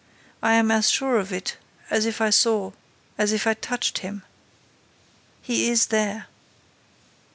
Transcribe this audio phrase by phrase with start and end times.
[0.41, 1.57] I am as sure of it
[1.91, 2.71] as if I saw
[3.19, 4.23] as if I touched him.
[5.43, 6.25] He is there."